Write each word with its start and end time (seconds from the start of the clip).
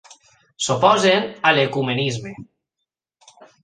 S'oposen 0.67 1.29
a 1.51 1.53
l'ecumenisme. 1.59 2.37